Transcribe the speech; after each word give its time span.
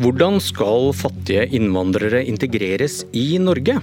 Hvordan 0.00 0.38
skal 0.40 0.94
fattige 0.96 1.42
innvandrere 1.52 2.22
integreres 2.24 3.02
i 3.12 3.34
Norge? 3.36 3.74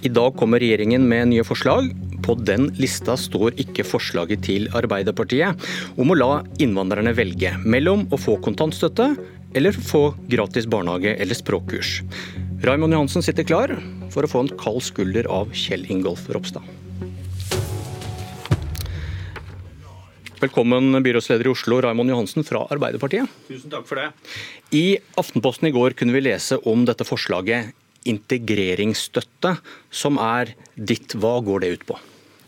I 0.00 0.08
dag 0.08 0.32
kommer 0.40 0.62
regjeringen 0.62 1.04
med 1.04 1.28
nye 1.28 1.44
forslag. 1.44 1.90
På 2.24 2.38
den 2.40 2.70
lista 2.80 3.18
står 3.20 3.58
ikke 3.60 3.84
forslaget 3.84 4.46
til 4.46 4.70
Arbeiderpartiet 4.72 5.60
om 6.00 6.08
å 6.08 6.16
la 6.16 6.30
innvandrerne 6.56 7.12
velge 7.18 7.52
mellom 7.66 8.06
å 8.08 8.20
få 8.20 8.38
kontantstøtte 8.40 9.10
eller 9.52 9.76
få 9.76 10.14
gratis 10.32 10.70
barnehage 10.72 11.18
eller 11.20 11.36
språkkurs. 11.36 11.98
Raymond 12.64 12.96
Johansen 12.96 13.26
sitter 13.26 13.44
klar 13.44 13.76
for 14.14 14.24
å 14.24 14.32
få 14.32 14.46
en 14.46 14.54
kald 14.56 14.80
skulder 14.88 15.28
av 15.28 15.52
Kjell 15.52 15.84
Ingolf 15.92 16.30
Ropstad. 16.32 16.64
Velkommen, 20.42 20.96
byrådsleder 21.04 21.46
i 21.46 21.50
Oslo, 21.52 21.76
Raymond 21.84 22.10
Johansen 22.10 22.42
fra 22.42 22.64
Arbeiderpartiet. 22.74 23.30
Tusen 23.46 23.70
takk 23.70 23.84
for 23.86 24.00
det. 24.00 24.08
I 24.74 24.98
Aftenposten 25.20 25.68
i 25.68 25.74
går 25.74 25.94
kunne 25.94 26.16
vi 26.16 26.24
lese 26.24 26.58
om 26.66 26.82
dette 26.88 27.06
forslaget 27.06 27.70
integreringsstøtte, 28.10 29.52
som 29.94 30.18
er 30.18 30.56
ditt. 30.74 31.14
Hva 31.14 31.36
går 31.46 31.62
det 31.62 31.70
ut 31.76 31.84
på? 31.92 31.98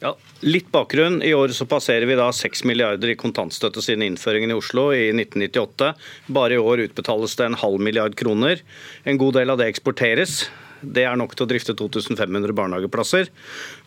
Ja, 0.03 0.11
litt 0.43 0.73
bakgrunn. 0.75 1.21
I 1.23 1.31
år 1.39 1.55
så 1.55 1.69
passerer 1.71 2.11
vi 2.11 2.19
da 2.19 2.27
6 2.35 2.65
milliarder 2.67 3.15
i 3.15 3.17
kontantstøtte 3.21 3.85
siden 3.85 4.03
innføringen 4.09 4.51
i 4.51 4.59
Oslo 4.59 4.89
i 4.91 5.07
1998. 5.15 5.95
Bare 6.35 6.59
i 6.59 6.61
år 6.61 6.83
utbetales 6.89 7.39
det 7.39 7.47
en 7.47 7.61
halv 7.63 7.79
milliard 7.79 8.19
kroner. 8.19 8.67
En 9.07 9.23
god 9.23 9.39
del 9.39 9.55
av 9.55 9.63
det 9.63 9.71
eksporteres. 9.71 10.49
Det 10.85 11.07
er 11.09 11.19
nok 11.19 11.35
til 11.35 11.47
å 11.47 11.51
drifte 11.51 11.75
2500 11.79 12.55
barnehageplasser. 12.57 13.31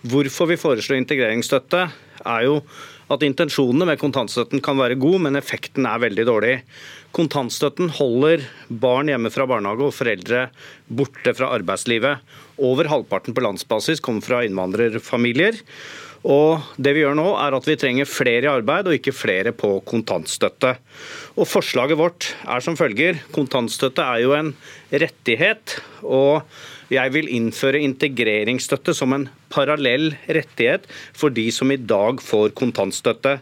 Hvorfor 0.08 0.50
vi 0.52 0.60
foreslår 0.60 1.02
integreringsstøtte, 1.02 1.88
er 2.28 2.46
jo 2.48 2.62
at 3.14 3.24
intensjonene 3.24 3.88
med 3.88 4.02
kontantstøtten 4.02 4.62
kan 4.64 4.80
være 4.80 4.98
god, 5.00 5.22
men 5.28 5.40
effekten 5.40 5.88
er 5.88 6.02
veldig 6.04 6.26
dårlig. 6.28 6.56
Kontantstøtten 7.16 7.94
holder 7.96 8.44
barn 8.68 9.08
hjemme 9.12 9.32
fra 9.32 9.48
barnehage 9.50 9.88
og 9.88 9.96
foreldre 9.96 10.48
borte 10.92 11.34
fra 11.38 11.54
arbeidslivet. 11.56 12.26
Over 12.58 12.90
halvparten 12.92 13.38
på 13.38 13.46
landsbasis 13.46 14.04
kommer 14.04 14.26
fra 14.26 14.44
innvandrerfamilier. 14.46 15.62
Og 16.28 16.64
det 16.76 16.92
vi 16.96 17.06
gjør 17.06 17.16
nå 17.16 17.28
er 17.40 17.56
at 17.56 17.68
vi 17.70 17.78
trenger 17.80 18.10
flere 18.10 18.50
i 18.50 18.52
arbeid, 18.52 18.90
og 18.90 18.98
ikke 18.98 19.16
flere 19.16 19.54
på 19.56 19.78
kontantstøtte. 19.88 20.74
Og 21.40 21.48
Forslaget 21.48 22.00
vårt 22.00 22.32
er 22.44 22.64
som 22.64 22.76
følger. 22.80 23.22
Kontantstøtte 23.36 24.04
er 24.04 24.26
jo 24.26 24.36
en 24.36 24.52
rettighet. 24.92 25.80
og 26.04 26.44
jeg 26.88 27.12
vil 27.12 27.28
innføre 27.36 27.82
integreringsstøtte 27.84 28.94
som 28.96 29.12
en 29.16 29.26
parallell 29.52 30.14
rettighet 30.32 30.86
for 31.12 31.34
de 31.36 31.50
som 31.52 31.72
i 31.74 31.80
dag 31.80 32.22
får 32.24 32.54
kontantstøtte. 32.56 33.42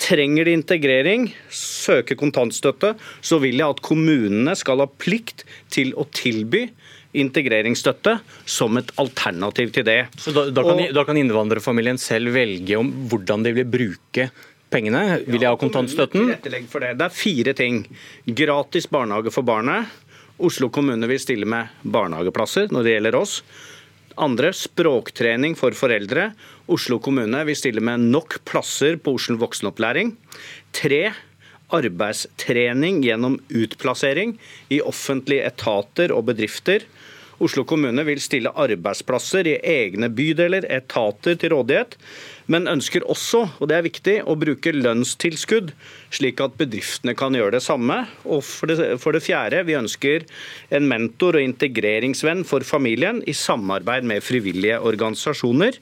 Trenger 0.00 0.48
de 0.48 0.54
integrering, 0.56 1.26
søker 1.52 2.16
kontantstøtte, 2.16 2.94
så 3.20 3.36
vil 3.42 3.60
jeg 3.60 3.68
at 3.68 3.82
kommunene 3.84 4.54
skal 4.56 4.80
ha 4.80 4.88
plikt 4.88 5.44
til 5.68 5.92
å 5.92 6.06
tilby 6.16 6.70
integreringsstøtte 7.16 8.18
som 8.46 8.78
et 8.78 8.92
alternativ 9.00 9.72
til 9.74 9.86
det. 9.86 10.00
Så 10.18 10.34
Da, 10.34 10.46
da, 10.50 10.62
kan, 10.62 10.82
da 10.94 11.04
kan, 11.04 11.18
innvandrerfamilien 11.18 11.98
selv 11.98 12.34
velge 12.34 12.78
om 12.78 12.92
hvordan 13.10 13.42
de 13.46 13.54
vil 13.56 13.66
bruke 13.66 14.28
pengene? 14.70 15.20
Vil 15.26 15.42
jeg 15.42 15.50
ha 15.50 15.58
kontantstøtten? 15.58 16.30
Det 16.44 16.92
er 16.94 17.14
fire 17.14 17.54
ting. 17.58 17.82
Gratis 18.26 18.86
barnehage 18.90 19.32
for 19.34 19.46
barnet. 19.46 19.90
Oslo 20.40 20.70
kommune 20.72 21.08
vil 21.10 21.20
stille 21.20 21.48
med 21.48 21.68
barnehageplasser 21.82 22.70
når 22.72 22.86
det 22.86 22.94
gjelder 22.94 23.18
oss. 23.18 23.40
Andre 24.20 24.52
språktrening 24.56 25.56
for 25.58 25.74
foreldre. 25.76 26.30
Oslo 26.70 27.00
kommune 27.02 27.42
vil 27.48 27.58
stille 27.58 27.82
med 27.84 28.06
nok 28.12 28.40
plasser 28.48 28.96
på 29.02 29.16
Oslo 29.18 29.36
voksenopplæring. 29.40 30.14
Tre 30.76 31.10
arbeidstrening 31.70 33.02
gjennom 33.04 33.38
utplassering 33.48 34.34
i 34.68 34.80
offentlige 34.82 35.46
etater 35.46 36.14
og 36.14 36.26
bedrifter. 36.30 36.84
Oslo 37.40 37.64
kommune 37.64 38.04
vil 38.04 38.20
stille 38.20 38.52
arbeidsplasser 38.52 39.48
i 39.48 39.56
egne 39.64 40.10
bydeler, 40.12 40.66
etater 40.68 41.38
til 41.40 41.54
rådighet, 41.54 41.96
men 42.52 42.68
ønsker 42.68 43.06
også, 43.08 43.46
og 43.58 43.70
det 43.70 43.78
er 43.78 43.86
viktig, 43.86 44.16
å 44.28 44.36
bruke 44.38 44.74
lønnstilskudd, 44.74 45.72
slik 46.12 46.42
at 46.44 46.58
bedriftene 46.60 47.14
kan 47.16 47.36
gjøre 47.36 47.56
det 47.56 47.64
samme. 47.64 48.02
Og 48.26 48.42
for 48.44 48.70
det, 48.70 48.78
for 49.00 49.16
det 49.16 49.24
fjerde, 49.24 49.62
vi 49.68 49.78
ønsker 49.78 50.26
en 50.76 50.88
mentor 50.90 51.38
og 51.38 51.46
integreringsvenn 51.46 52.44
for 52.48 52.66
familien 52.66 53.22
i 53.24 53.36
samarbeid 53.36 54.08
med 54.10 54.26
frivillige 54.26 54.80
organisasjoner. 54.82 55.78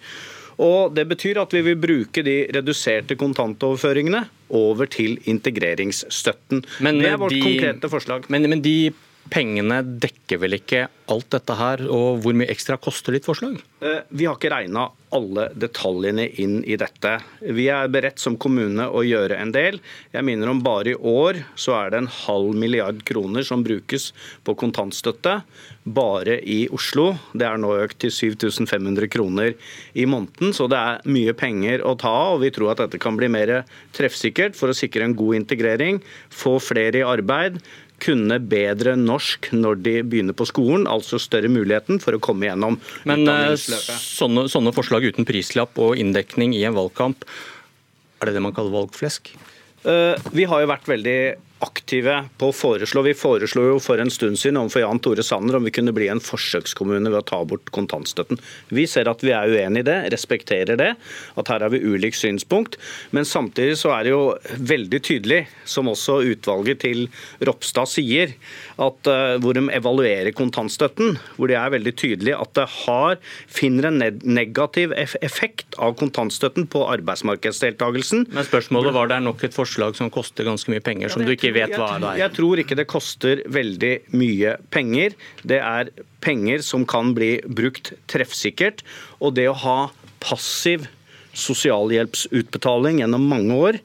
Og 0.59 0.95
Det 0.95 1.07
betyr 1.07 1.39
at 1.39 1.53
vi 1.55 1.63
vil 1.63 1.79
bruke 1.79 2.23
de 2.27 2.39
reduserte 2.55 3.15
kontantoverføringene 3.19 4.25
over 4.59 4.89
til 4.91 5.19
integreringsstøtten. 5.31 6.65
Men 6.83 6.99
det 6.99 7.13
er 7.13 7.21
vårt 7.21 7.35
de, 7.35 7.43
konkrete 7.45 7.91
forslag. 7.93 8.27
Men, 8.29 8.49
men 8.51 8.63
de 8.65 8.91
pengene 9.33 9.83
dekker 10.03 10.41
vel 10.43 10.59
ikke 10.59 10.87
alt 11.09 11.31
dette 11.33 11.57
her, 11.57 11.83
og 11.89 12.21
hvor 12.23 12.37
mye 12.37 12.51
ekstra 12.53 12.77
koster 12.81 13.15
ditt 13.17 13.27
forslag? 13.29 13.57
Eh, 13.81 14.03
vi 14.13 14.27
har 14.29 14.37
ikke 14.37 14.51
regna 14.53 14.89
alle 15.15 15.47
detaljene 15.57 16.27
inn 16.43 16.59
i 16.69 16.77
dette. 16.77 17.15
Vi 17.41 17.69
er 17.73 17.89
beredt 17.93 18.21
som 18.21 18.37
kommune 18.41 18.85
å 18.93 19.01
gjøre 19.07 19.39
en 19.41 19.53
del. 19.55 19.79
Jeg 20.13 20.27
minner 20.29 20.53
om 20.53 20.61
bare 20.65 20.93
i 20.93 20.99
år 20.99 21.41
så 21.57 21.79
er 21.79 21.95
det 21.95 22.03
en 22.03 22.11
halv 22.13 22.59
milliard 22.61 23.01
kroner 23.09 23.47
som 23.47 23.65
brukes 23.65 24.11
på 24.45 24.57
kontantstøtte. 24.61 25.39
Bare 25.89 26.37
i 26.45 26.61
Oslo. 26.75 27.15
Det 27.33 27.49
er 27.49 27.57
nå 27.63 27.73
økt 27.81 28.03
til 28.05 28.13
7500 28.13 29.09
kroner 29.09 29.55
i 29.97 30.05
måneden, 30.05 30.53
så 30.53 30.69
det 30.69 30.77
er 30.77 31.09
mye 31.09 31.33
penger 31.39 31.87
å 31.89 31.97
ta 31.97 32.13
av. 32.29 32.43
Vi 32.45 32.53
tror 32.53 32.75
at 32.75 32.85
dette 32.85 33.01
kan 33.01 33.17
bli 33.17 33.33
mer 33.33 33.63
treffsikkert 33.97 34.59
for 34.59 34.69
å 34.69 34.77
sikre 34.77 35.09
en 35.09 35.17
god 35.17 35.41
integrering, 35.41 36.03
få 36.29 36.59
flere 36.61 37.01
i 37.01 37.07
arbeid 37.07 37.63
kunne 38.03 38.39
bedre 38.51 38.95
norsk 38.99 39.51
når 39.55 39.83
de 39.83 39.95
begynner 40.07 40.37
på 40.37 40.47
skolen, 40.49 40.87
altså 40.91 41.21
større 41.23 41.51
muligheten 41.53 42.01
for 42.03 42.17
å 42.17 42.23
komme 42.23 42.49
gjennom 42.49 42.79
Men 43.09 43.27
eh, 43.31 43.55
sånne, 43.59 44.47
sånne 44.53 44.75
forslag 44.77 45.09
uten 45.11 45.29
prislapp 45.29 45.79
og 45.83 45.99
inndekning 46.01 46.55
i 46.57 46.65
en 46.69 46.77
valgkamp, 46.79 47.27
er 48.19 48.31
det 48.31 48.39
det 48.39 48.45
man 48.45 48.55
kaller 48.57 48.75
valgflesk? 48.75 49.33
Eh, 49.87 50.31
vi 50.35 50.47
har 50.51 50.63
jo 50.63 50.71
vært 50.71 50.89
veldig 50.91 51.19
aktive 51.65 52.15
på 52.39 52.51
å 52.51 52.55
foreslå. 52.55 53.03
Vi 53.07 53.15
foreslo 53.19 53.65
jo 53.67 53.79
for 53.83 54.01
en 54.01 54.13
stund 54.13 54.39
siden 54.39 54.61
overfor 54.61 54.85
Jan 54.85 55.01
Tore 55.03 55.25
Sanner 55.27 55.59
om 55.59 55.67
vi 55.67 55.73
kunne 55.75 55.95
bli 55.97 56.09
en 56.13 56.23
forsøkskommune 56.23 57.11
ved 57.11 57.19
å 57.21 57.27
ta 57.27 57.41
bort 57.49 57.73
kontantstøtten. 57.75 58.41
Vi 58.75 58.87
ser 58.91 59.11
at 59.11 59.25
vi 59.25 59.33
er 59.35 59.51
uenig 59.51 59.83
i 59.83 59.89
det, 59.89 59.97
respekterer 60.15 60.79
det, 60.79 60.93
at 61.39 61.51
her 61.51 61.65
har 61.65 61.73
vi 61.75 61.83
ulikt 61.83 62.21
synspunkt. 62.21 62.79
Men 63.17 63.27
samtidig 63.29 63.79
så 63.81 63.93
er 63.97 64.07
det 64.07 64.15
jo 64.15 64.23
veldig 64.71 65.03
tydelig, 65.05 65.41
som 65.69 65.91
også 65.91 66.21
utvalget 66.33 66.83
til 66.85 67.07
Ropstad 67.45 67.91
sier, 67.91 68.35
at 68.79 69.11
uh, 69.11 69.37
hvor 69.43 69.59
de 69.59 69.65
evaluerer 69.75 70.31
kontantstøtten, 70.37 71.19
hvor 71.37 71.51
det 71.51 71.59
er 71.59 71.75
veldig 71.75 71.95
tydelig 71.99 72.37
at 72.39 72.55
det 72.59 72.69
har, 72.85 73.19
finner 73.51 73.91
en 73.91 74.03
negativ 74.23 74.95
effekt 74.95 75.75
av 75.83 75.97
kontantstøtten 75.99 76.69
på 76.71 76.85
arbeidsmarkedsdeltakelsen. 76.93 78.29
Men 78.35 78.47
spørsmålet 78.47 78.95
var 78.95 79.11
det 79.11 79.19
er 79.19 79.27
nok 79.27 79.43
et 79.47 79.57
forslag 79.57 79.97
som 79.99 80.13
koster 80.15 80.47
ganske 80.47 80.71
mye 80.73 80.85
penger, 80.85 81.11
som 81.13 81.25
du 81.27 81.33
ikke 81.35 81.48
ikke 81.49 81.57
vet 81.59 81.75
hva 81.79 81.89
det 81.97 82.11
er? 82.11 82.21
Jeg 82.25 82.35
tror 82.39 82.63
ikke 82.63 82.79
det 82.79 82.89
koster 82.91 83.43
veldig 83.59 83.95
mye 84.19 84.55
penger. 84.75 85.17
Det 85.43 85.59
er 85.63 85.91
penger 86.25 86.63
som 86.67 86.87
kan 86.89 87.15
bli 87.17 87.37
brukt 87.45 87.93
treffsikkert. 88.11 88.85
Og 89.23 89.35
det 89.39 89.49
å 89.51 89.59
ha 89.65 89.79
passiv 90.25 90.87
sosialhjelpsutbetaling 91.39 93.03
gjennom 93.03 93.29
mange 93.31 93.59
år 93.59 93.81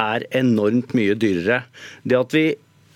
er 0.00 0.26
enormt 0.36 0.94
mye 0.96 1.16
dyrere. 1.18 1.64
Det 2.04 2.18
at 2.18 2.36
vi 2.36 2.44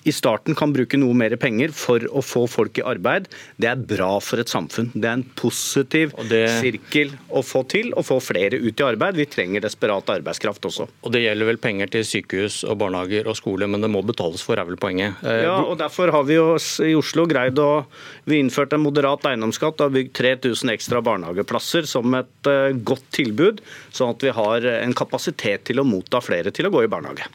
i 0.04 0.12
starten 0.12 0.56
kan 0.56 0.72
bruke 0.74 0.98
noe 1.00 1.16
mer 1.16 1.34
penger 1.40 1.72
for 1.74 2.04
å 2.12 2.22
få 2.24 2.44
folk 2.50 2.78
i 2.80 2.84
arbeid, 2.84 3.28
det 3.60 3.70
er 3.70 3.80
bra 3.80 4.18
for 4.22 4.42
et 4.42 4.52
samfunn. 4.52 4.90
Det 4.92 5.08
er 5.08 5.18
en 5.18 5.26
positiv 5.38 6.12
det... 6.28 6.44
sirkel 6.60 7.14
å 7.32 7.42
få 7.44 7.64
til, 7.72 7.90
å 7.96 8.04
få 8.04 8.20
flere 8.22 8.60
ut 8.60 8.80
i 8.80 8.86
arbeid. 8.86 9.16
Vi 9.16 9.28
trenger 9.32 9.64
desperat 9.64 10.12
arbeidskraft 10.12 10.68
også. 10.68 10.88
Og 11.04 11.14
Det 11.14 11.24
gjelder 11.24 11.48
vel 11.48 11.60
penger 11.62 11.92
til 11.94 12.04
sykehus 12.08 12.60
og 12.68 12.78
barnehager 12.82 13.30
og 13.30 13.38
skole, 13.40 13.68
men 13.70 13.84
det 13.84 13.90
må 13.92 14.04
betales 14.04 14.44
for, 14.44 14.60
er 14.60 14.68
vel 14.68 14.80
poenget? 14.80 15.24
Eh, 15.24 15.44
ja, 15.46 15.56
og 15.62 15.78
Derfor 15.80 16.12
har 16.14 16.28
vi 16.28 16.38
jo 16.38 16.54
i 16.84 16.94
Oslo 16.96 17.26
greid 17.28 17.58
å 17.60 17.84
Vi 18.28 18.38
innførte 18.40 18.76
en 18.78 18.84
moderat 18.84 19.24
eiendomsskatt 19.28 19.80
og 19.80 19.88
har 19.88 19.96
bygd 19.96 20.14
3000 20.16 20.72
ekstra 20.74 21.02
barnehageplasser 21.04 21.88
som 21.88 22.14
et 22.16 22.50
eh, 22.50 22.76
godt 22.86 23.08
tilbud, 23.16 23.60
sånn 23.94 24.14
at 24.14 24.24
vi 24.24 24.32
har 24.34 24.68
en 24.78 24.96
kapasitet 24.96 25.66
til 25.68 25.80
å 25.80 25.88
motta 25.88 26.20
flere 26.24 26.52
til 26.54 26.68
å 26.68 26.72
gå 26.74 26.84
i 26.84 26.90
barnehage. 26.90 27.28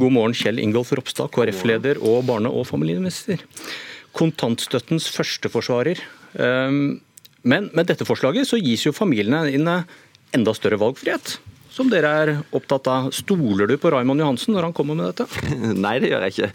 God 0.00 0.14
morgen, 0.14 0.32
Kjell 0.32 0.56
Ingolf 0.62 0.94
Ropstad, 0.96 1.28
KrF-leder 1.34 1.98
og 2.00 2.22
barne- 2.24 2.48
og 2.48 2.64
familieminister. 2.70 3.42
Kontantstøttens 4.16 5.10
førsteforsvarer. 5.12 6.00
Ehm, 6.40 7.02
men 7.44 7.68
med 7.74 7.86
dette 7.90 8.06
forslaget 8.08 8.48
så 8.48 8.56
gis 8.56 8.86
jo 8.86 8.94
familiene 8.96 9.84
enda 10.32 10.54
større 10.56 10.80
valgfrihet. 10.80 11.36
Som 11.70 11.90
dere 11.90 12.10
er 12.22 12.30
opptatt 12.56 12.88
av. 12.90 13.08
Stoler 13.14 13.70
du 13.70 13.76
på 13.80 13.90
Raymond 13.92 14.22
Johansen 14.22 14.54
når 14.56 14.68
han 14.68 14.74
kommer 14.76 14.98
med 14.98 15.10
dette? 15.10 15.26
Nei, 15.84 15.96
det 16.02 16.10
gjør 16.10 16.26
jeg 16.26 16.34
ikke. 16.34 16.50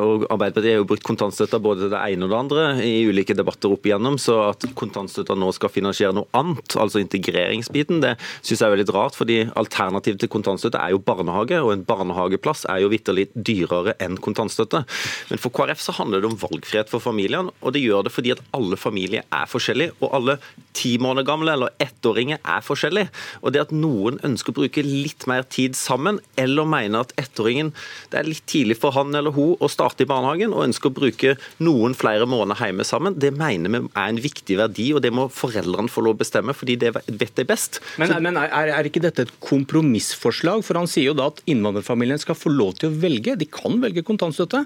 Og 0.00 0.24
Arbeiderpartiet 0.28 0.72
har 0.72 0.80
jo 0.80 0.88
brukt 0.88 1.06
kontantstøtta 1.06 1.60
både 1.62 1.84
til 1.84 1.92
det 1.92 2.00
ene 2.00 2.26
og 2.26 2.32
det 2.32 2.38
andre 2.38 2.64
i 2.84 2.94
ulike 3.08 3.36
debatter 3.36 3.74
opp 3.74 3.86
igjennom, 3.88 4.18
så 4.20 4.40
at 4.48 4.66
kontantstøtta 4.78 5.36
nå 5.38 5.50
skal 5.56 5.72
finansiere 5.72 6.16
noe 6.16 6.30
annet, 6.36 6.76
altså 6.80 7.02
integreringsbiten, 7.02 8.02
det 8.04 8.14
syns 8.40 8.58
jeg 8.58 8.66
er 8.66 8.74
veldig 8.76 8.88
rart. 8.96 9.18
fordi 9.18 9.42
Alternativet 9.54 10.22
til 10.22 10.32
kontantstøtte 10.32 10.80
er 10.80 10.94
jo 10.94 11.02
barnehage, 11.04 11.60
og 11.60 11.74
en 11.74 11.86
barnehageplass 11.86 12.64
er 12.72 12.82
jo 12.84 12.92
vitterlig 12.92 13.28
dyrere 13.34 13.96
enn 14.02 14.18
kontantstøtte. 14.20 14.84
Men 15.30 15.42
for 15.42 15.54
KrF 15.54 15.82
så 15.84 15.96
handler 16.00 16.24
det 16.24 16.32
om 16.32 16.38
valgfrihet 16.40 16.92
for 16.92 17.04
familiene, 17.04 17.52
og 17.60 17.76
det 17.76 17.84
gjør 17.84 18.06
det 18.08 18.14
fordi 18.14 18.34
at 18.34 18.42
alle 18.56 18.80
familier 18.80 19.26
er 19.28 19.50
forskjellige, 19.50 19.96
og 20.00 20.16
alle 20.16 20.38
ti 20.76 20.94
måneder 21.02 21.26
gamle 21.28 21.54
eller 21.54 21.74
ettåringer 21.82 22.40
er 22.40 22.64
forskjellig. 22.64 23.06
Og 23.42 23.54
det 23.54 23.62
at 23.64 23.74
noen 23.74 24.18
ønsker 24.26 24.52
å 24.52 24.58
bruke 24.60 24.84
litt 24.84 25.26
mer 25.30 25.46
tid 25.48 25.78
sammen, 25.78 26.20
eller 26.40 26.68
mener 26.68 27.04
at 27.04 27.14
ettåringen 27.20 27.72
det 28.12 28.20
er 28.20 28.28
litt 28.28 28.44
tidlig 28.50 28.78
for 28.82 28.94
han 28.96 29.14
eller 29.14 29.34
hun 29.34 29.54
å 29.62 29.70
starte 29.70 30.04
i 30.04 30.10
barnehagen, 30.10 30.54
og 30.54 30.66
ønsker 30.66 30.90
å 30.90 30.96
bruke 30.98 31.36
noen 31.64 31.96
flere 31.98 32.26
måneder 32.30 32.68
hjemme 32.68 32.86
sammen, 32.86 33.18
det 33.20 33.32
mener 33.36 33.72
vi 33.72 33.82
er 33.86 34.10
en 34.10 34.20
viktig 34.24 34.58
verdi, 34.60 34.90
og 34.94 35.02
det 35.04 35.12
må 35.14 35.28
foreldrene 35.32 35.92
få 35.92 36.04
lov 36.04 36.18
å 36.18 36.22
bestemme, 36.24 36.54
fordi 36.56 36.78
det 36.80 36.94
vet 36.94 37.36
de 37.38 37.46
best. 37.48 37.80
Men, 38.00 38.16
men 38.24 38.38
er, 38.40 38.72
er, 38.74 38.88
ikke 38.88 39.02
dette 39.04 39.26
et 39.26 39.34
kompromissforslag? 39.44 40.64
For 40.66 40.78
han 40.78 40.90
sier 40.90 41.12
jo 41.12 41.18
da 41.18 41.30
at 41.32 41.42
innvandrerfamilien 41.50 42.20
skal 42.22 42.38
få 42.38 42.52
lov 42.52 42.76
til 42.80 42.90
å 42.90 42.98
velge. 43.04 43.38
De 43.40 43.48
kan 43.50 43.80
velge 43.82 44.04
kontantstøtte, 44.06 44.64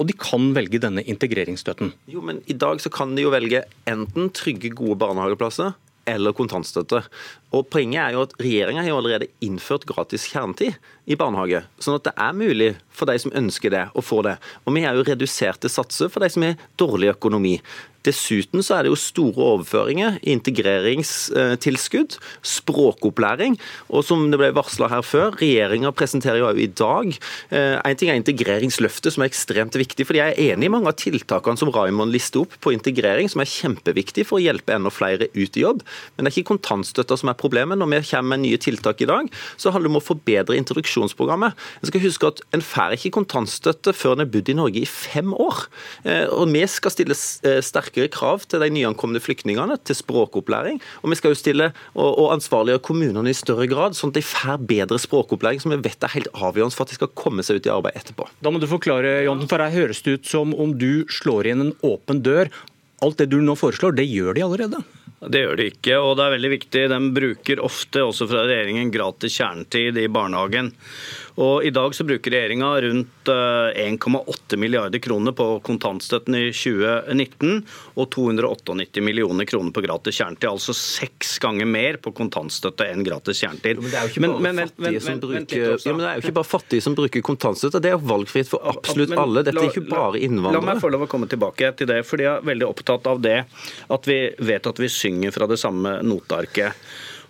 og 0.00 0.08
de 0.08 0.16
kan 0.16 0.52
velge 0.56 0.80
denne 0.82 1.04
integreringsstøtten. 1.04 1.92
Jo, 2.10 2.22
men 2.24 2.40
I 2.50 2.56
dag 2.56 2.80
så 2.80 2.92
kan 2.92 3.16
de 3.16 3.26
jo 3.26 3.32
velge 3.34 3.64
enten 3.90 4.30
trygge, 4.34 4.72
gode 4.76 4.96
barnehageplasser 5.02 5.74
eller 6.08 6.34
kontantstøtte. 6.34 7.02
Og 7.54 7.68
Poenget 7.70 8.00
er 8.02 8.16
jo 8.16 8.24
at 8.26 8.34
Regjeringa 8.42 8.82
har 8.82 8.90
jo 8.90 8.98
allerede 8.98 9.28
innført 9.44 9.86
gratis 9.86 10.24
kjernetid 10.32 10.74
i 11.06 11.18
barnehage. 11.18 11.62
Sånn 11.82 11.98
at 11.98 12.08
det 12.08 12.14
er 12.16 12.34
mulig 12.36 12.70
for 12.90 13.10
de 13.10 13.18
som 13.22 13.34
ønsker 13.38 13.74
det, 13.74 13.84
å 13.94 14.02
få 14.04 14.22
det. 14.26 14.36
Og 14.66 14.74
vi 14.76 14.84
har 14.86 14.98
jo 14.98 15.06
reduserte 15.06 15.70
satser 15.70 16.10
for 16.12 16.24
de 16.24 16.32
som 16.32 16.46
har 16.46 16.58
dårlig 16.80 17.12
økonomi. 17.12 17.58
Dessuten 18.06 18.64
så 18.64 18.76
er 18.76 18.84
det 18.84 18.92
jo 18.92 18.98
store 18.98 19.46
overføringer, 19.54 20.18
integreringstilskudd, 20.26 22.16
språkopplæring. 22.42 23.58
Og 23.94 24.04
som 24.06 24.24
det 24.32 24.40
ble 24.40 24.50
varsla 24.56 24.88
her 24.90 25.04
før, 25.06 25.36
regjeringa 25.38 25.92
presenterer 25.94 26.42
jo 26.42 26.50
i 26.52 26.66
dag 26.66 27.12
En 27.52 27.80
eh, 27.86 27.96
ting 27.98 28.10
er 28.10 28.18
integreringsløftet, 28.18 29.12
som 29.14 29.22
er 29.22 29.30
ekstremt 29.30 29.76
viktig. 29.78 30.06
fordi 30.06 30.20
jeg 30.20 30.34
er 30.34 30.52
enig 30.52 30.66
i 30.66 30.72
mange 30.72 30.90
av 30.90 30.96
tiltakene 30.98 31.58
som 31.58 31.70
Raymond 31.74 32.12
lister 32.12 32.42
opp 32.42 32.54
på 32.60 32.72
integrering, 32.74 33.28
som 33.30 33.42
er 33.42 33.50
kjempeviktig 33.50 34.26
for 34.26 34.38
å 34.38 34.42
hjelpe 34.42 34.74
enda 34.74 34.90
flere 34.90 35.28
ut 35.34 35.56
i 35.56 35.64
jobb. 35.64 35.82
Men 36.16 36.24
det 36.24 36.32
er 36.32 36.38
ikke 36.40 36.52
kontantstøtta 36.54 37.18
som 37.18 37.30
er 37.30 37.38
problemet. 37.38 37.78
Når 37.78 37.90
vi 37.92 38.02
kommer 38.10 38.36
med 38.36 38.44
nye 38.46 38.60
tiltak 38.60 39.02
i 39.02 39.08
dag, 39.10 39.30
så 39.56 39.70
handler 39.70 39.90
det 39.90 39.94
om 39.94 40.00
å 40.00 40.04
forbedre 40.04 40.58
introduksjonsprogrammet. 40.58 41.58
Jeg 41.82 41.92
skal 41.92 42.06
huske 42.06 42.32
at 42.32 42.42
En 42.52 42.60
får 42.60 42.96
ikke 42.96 43.14
kontantstøtte 43.16 43.94
før 43.96 44.16
en 44.16 44.24
har 44.24 44.30
bodd 44.32 44.48
i 44.48 44.56
Norge 44.56 44.82
i 44.82 44.88
fem 44.88 45.32
år. 45.32 45.66
Eh, 46.04 46.26
og 46.28 46.50
Vi 46.52 46.64
skal 46.68 46.92
stille 46.92 47.16
eh, 47.16 47.62
sterkere 47.92 48.10
krav 48.12 48.46
til 48.48 48.62
de 48.62 48.70
nyankomne 48.72 49.20
flyktningene, 49.20 49.76
til 49.84 49.96
språkopplæring. 49.96 50.80
Og 51.02 51.10
vi 51.12 51.16
skal 51.16 51.32
jo 51.32 51.38
stille 51.38 51.72
og, 51.94 52.18
og 52.18 52.32
ansvarliggjøre 52.36 52.82
kommunene 52.82 53.30
i 53.30 53.36
større 53.36 53.68
grad, 53.68 53.94
sånn 53.94 54.12
at 54.12 54.20
de 54.20 54.24
får 54.24 54.64
bedre 54.66 54.98
språkopplæring, 54.98 55.60
som 55.60 55.72
vi 55.72 55.80
vet 55.82 56.02
er 56.02 56.16
helt 56.16 56.32
avgjørende 56.32 56.74
for 56.74 56.86
at 56.86 56.92
de 56.92 56.98
skal 57.00 57.12
komme 57.14 57.44
seg 57.44 57.60
ut 57.60 57.68
i 57.68 57.72
arbeid 57.72 57.96
etterpå. 57.96 58.28
Da 58.40 58.50
må 58.50 58.60
du 58.60 58.68
forklare, 58.70 59.22
Jonten, 59.26 59.48
for 59.50 59.62
her 59.62 59.72
høres 59.74 60.02
det 60.02 60.18
ut 60.18 60.26
som 60.26 60.54
om 60.54 60.76
du 60.78 61.04
slår 61.12 61.52
inn 61.52 61.68
en 61.68 61.76
åpen 61.84 62.22
dør. 62.24 62.50
Alt 63.02 63.18
det 63.18 63.32
du 63.32 63.40
nå 63.42 63.56
foreslår, 63.58 63.96
det 63.98 64.06
gjør 64.08 64.36
de 64.36 64.44
allerede? 64.46 64.82
Det 65.22 65.38
gjør 65.38 65.58
de 65.58 65.68
ikke, 65.70 65.98
og 66.02 66.16
det 66.18 66.24
er 66.24 66.32
veldig 66.34 66.50
viktig. 66.50 66.80
De 66.90 66.98
bruker 67.14 67.60
ofte, 67.62 68.02
også 68.02 68.26
fra 68.30 68.42
regjeringen, 68.48 68.90
gratis 68.94 69.36
kjernetid 69.38 70.00
i 70.02 70.08
barnehagen. 70.10 70.72
Og 71.40 71.64
I 71.64 71.70
dag 71.72 71.94
så 71.96 72.04
bruker 72.04 72.34
regjeringa 72.34 72.68
rundt 72.84 73.28
1,8 73.28 74.52
eh, 74.52 74.58
milliarder 74.60 75.00
kroner 75.02 75.32
på 75.36 75.46
kontantstøtten 75.64 76.36
i 76.36 76.44
2019 76.52 77.62
og 77.94 78.10
298 78.12 79.04
millioner 79.04 79.48
kroner 79.48 79.72
på 79.72 79.84
gratis 79.84 80.18
kjernetid. 80.20 80.48
Altså 80.50 80.74
seks 80.76 81.38
ganger 81.42 81.68
mer 81.68 81.96
på 82.02 82.12
kontantstøtte 82.16 82.88
enn 82.92 83.04
gratis 83.06 83.40
kjernetid. 83.40 83.80
Men 83.80 83.94
det 83.94 84.00
er 84.00 84.08
jo 84.08 84.12
ikke 84.12 84.24
bare, 84.26 84.42
men, 84.44 84.60
men, 84.60 84.98
men, 84.98 85.22
bruker, 85.22 85.64
ja, 85.72 85.94
men 85.94 86.04
det 86.04 86.10
er 86.10 86.20
jo 86.20 86.26
ikke 86.26 86.36
bare 86.40 86.50
fattige 86.50 86.84
som 86.84 86.98
bruker 86.98 87.24
kontantstøtte, 87.24 87.80
det 87.82 87.92
er 87.92 87.96
jo 87.96 88.02
valgfritt 88.12 88.52
for 88.52 88.68
absolutt 88.74 89.16
alle. 89.16 89.46
Dette 89.46 89.62
er 89.62 89.70
ikke 89.72 89.86
bare 89.88 90.20
innvandrere. 90.20 90.60
La 90.60 90.74
meg 90.74 90.84
få 90.84 90.92
lov 90.92 91.06
å 91.06 91.10
komme 91.10 91.30
tilbake 91.30 91.72
til 91.78 91.88
det, 91.88 92.02
fordi 92.08 92.28
jeg 92.28 92.34
er 92.34 92.50
veldig 92.52 92.68
opptatt 92.68 93.08
av 93.08 93.24
det 93.24 93.38
at 93.92 94.10
vi 94.10 94.20
vet 94.52 94.68
at 94.68 94.82
vi 94.82 94.90
synger 94.92 95.32
fra 95.34 95.48
det 95.48 95.58
samme 95.60 95.98
notearket. 96.04 96.76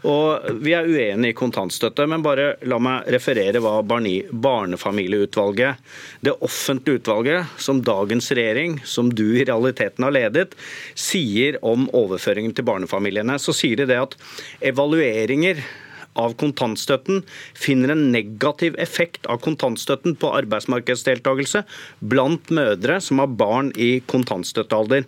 Og 0.08 0.58
Vi 0.62 0.72
er 0.75 0.88
uenige 0.88 1.31
i 1.31 1.37
kontantstøtte, 1.37 2.06
men 2.10 2.25
bare 2.25 2.56
la 2.66 2.78
meg 2.82 3.06
referere 3.14 3.60
hva 3.62 3.76
Barnefamilieutvalget, 3.87 5.78
det 6.26 6.34
offentlige 6.43 6.99
utvalget 7.02 7.46
som 7.62 7.82
dagens 7.87 8.32
regjering, 8.34 8.81
som 8.84 9.12
du 9.14 9.37
i 9.37 9.46
realiteten 9.46 10.04
har 10.06 10.14
ledet, 10.14 10.56
sier 10.99 11.60
om 11.62 11.87
overføringen 11.94 12.54
til 12.56 12.66
barnefamiliene. 12.66 13.38
Så 13.38 13.54
sier 13.54 13.78
de 13.78 13.87
det 13.93 14.00
at 14.02 14.19
evalueringer 14.72 15.62
av 16.19 16.34
kontantstøtten 16.40 17.22
finner 17.56 17.94
en 17.94 18.05
negativ 18.12 18.76
effekt 18.82 19.26
av 19.32 19.40
kontantstøtten 19.44 20.16
på 20.20 20.32
arbeidsmarkedsdeltakelse 20.43 21.64
blant 22.12 22.52
mødre 22.52 22.98
som 23.05 23.22
har 23.22 23.32
barn 23.32 23.72
i 23.81 23.94
kontantstøttealder. 24.12 25.06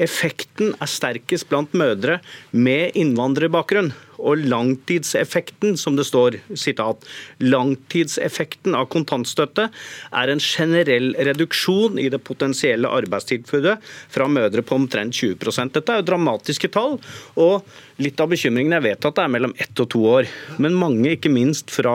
Effekten 0.00 0.72
er 0.80 0.90
sterkest 0.90 1.50
blant 1.50 1.76
mødre 1.76 2.20
med 2.52 2.96
innvandrerbakgrunn. 2.96 3.92
Og 4.18 4.44
langtidseffekten, 4.48 5.76
som 5.80 5.96
det 5.98 6.06
står, 6.08 6.38
sitat, 6.56 7.04
langtidseffekten 7.42 8.76
av 8.78 8.88
kontantstøtte 8.92 9.68
er 10.12 10.32
en 10.32 10.42
generell 10.42 11.12
reduksjon 11.28 12.00
i 12.02 12.08
det 12.12 12.22
potensielle 12.26 12.90
arbeidstilbudet 12.90 13.78
fra 14.12 14.28
mødre 14.30 14.64
på 14.66 14.78
omtrent 14.78 15.16
20% 15.16 15.76
Dette 15.76 15.92
er 15.92 16.00
jo 16.00 16.08
dramatiske 16.12 16.70
tall. 16.72 16.98
og 17.36 17.66
Litt 17.96 18.20
av 18.20 18.28
bekymringen 18.28 18.74
jeg 18.76 18.84
vet 18.84 19.06
at 19.08 19.16
det 19.16 19.22
er 19.24 19.30
mellom 19.32 19.54
ett 19.56 19.80
og 19.80 19.86
to 19.88 20.02
år. 20.04 20.26
Men 20.60 20.74
mange, 20.76 21.14
ikke 21.14 21.32
minst 21.32 21.72
fra 21.72 21.94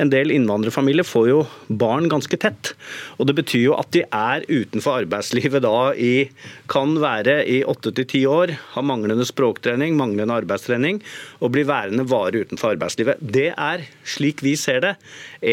en 0.00 0.10
del 0.10 0.32
innvandrerfamilier, 0.34 1.06
får 1.06 1.28
jo 1.30 1.44
barn 1.70 2.08
ganske 2.10 2.34
tett. 2.40 2.72
Og 3.18 3.28
Det 3.30 3.36
betyr 3.38 3.62
jo 3.68 3.76
at 3.78 3.92
de 3.94 4.02
er 4.02 4.42
utenfor 4.50 5.04
arbeidslivet 5.04 5.62
da 5.62 5.92
i 5.94 6.26
kan 6.70 6.96
være 6.98 7.44
i 7.46 7.60
åtte 7.62 7.92
til 7.94 8.08
ti 8.10 8.24
år, 8.26 8.56
har 8.74 8.86
manglende 8.86 9.26
språktrening, 9.28 9.94
manglende 9.94 10.34
arbeidstrening 10.34 10.98
og 11.40 11.52
blir 11.54 11.66
værende 11.68 12.04
varig 12.08 12.44
utenfor 12.44 12.74
arbeidslivet. 12.74 13.20
Det 13.20 13.48
er, 13.54 13.84
slik 14.04 14.44
vi 14.44 14.54
ser 14.60 14.82
det, 14.84 14.94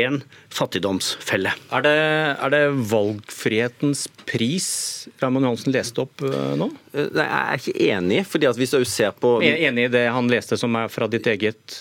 en 0.04 0.22
fattigdomsfelle. 0.54 1.54
Er 1.72 1.86
det, 1.86 1.96
er 2.36 2.54
det 2.54 2.64
valgfrihetens 2.92 4.06
pris 4.28 4.70
Raymond 5.22 5.48
Johansen 5.48 5.76
leste 5.76 6.04
opp 6.04 6.24
eh, 6.28 6.56
nå? 6.60 6.70
Nei, 6.94 7.28
jeg 7.28 7.44
er 7.44 7.62
ikke 7.62 7.92
enig. 7.92 8.24
fordi 8.28 8.50
at 8.50 8.60
hvis 8.60 8.76
du 8.76 8.84
ser 8.88 9.16
på... 9.16 9.38
Jeg 9.44 9.56
er 9.58 9.68
Enig 9.68 9.88
i 9.90 9.94
det 9.94 10.08
han 10.14 10.30
leste 10.32 10.60
som 10.60 10.76
er 10.80 10.92
fra 10.92 11.08
ditt 11.12 11.28
eget 11.28 11.80